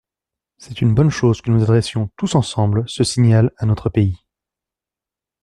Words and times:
C’est 0.57 0.81
une 0.81 0.95
bonne 0.95 1.11
chose 1.11 1.43
que 1.43 1.51
nous 1.51 1.61
adressions 1.61 2.09
tous 2.17 2.33
ensemble 2.33 2.85
ce 2.89 3.03
signal 3.03 3.51
à 3.57 3.67
notre 3.67 3.87
pays. 3.89 4.17